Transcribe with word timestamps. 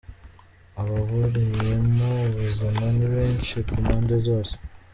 Ababuriyemo 0.81 2.09
ubuzima 2.29 2.83
ni 2.97 3.07
benshi 3.13 3.55
ku 3.67 3.73
mpande 3.83 4.15
zose. 4.27 4.53